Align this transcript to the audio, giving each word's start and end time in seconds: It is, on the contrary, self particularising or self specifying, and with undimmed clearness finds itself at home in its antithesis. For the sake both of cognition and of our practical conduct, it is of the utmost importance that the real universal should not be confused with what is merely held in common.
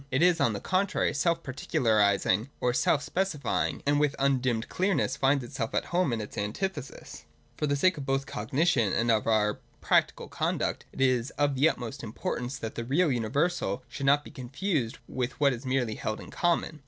It 0.09 0.23
is, 0.23 0.39
on 0.39 0.53
the 0.53 0.59
contrary, 0.59 1.13
self 1.13 1.43
particularising 1.43 2.49
or 2.59 2.73
self 2.73 3.03
specifying, 3.03 3.83
and 3.85 3.99
with 3.99 4.15
undimmed 4.17 4.67
clearness 4.67 5.15
finds 5.15 5.43
itself 5.43 5.75
at 5.75 5.85
home 5.93 6.11
in 6.11 6.19
its 6.19 6.39
antithesis. 6.39 7.25
For 7.55 7.67
the 7.67 7.75
sake 7.75 7.97
both 7.97 8.21
of 8.21 8.25
cognition 8.25 8.93
and 8.93 9.11
of 9.11 9.27
our 9.27 9.59
practical 9.79 10.27
conduct, 10.27 10.85
it 10.91 11.01
is 11.01 11.29
of 11.37 11.53
the 11.53 11.69
utmost 11.69 12.01
importance 12.01 12.57
that 12.57 12.73
the 12.73 12.83
real 12.83 13.11
universal 13.11 13.83
should 13.87 14.07
not 14.07 14.23
be 14.25 14.31
confused 14.31 14.97
with 15.07 15.39
what 15.39 15.53
is 15.53 15.67
merely 15.67 15.93
held 15.93 16.19
in 16.19 16.31
common. 16.31 16.79